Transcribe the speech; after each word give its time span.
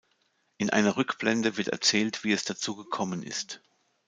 In 0.57 0.71
einer 0.71 0.97
Rückblende 0.97 1.57
wird 1.57 1.67
erzählt, 1.67 2.23
wie 2.23 2.31
es 2.31 2.43
dazu 2.43 2.75
gekommen 2.75 3.21
ist. 3.21 3.61